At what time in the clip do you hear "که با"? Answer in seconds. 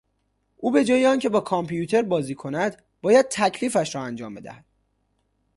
1.19-1.41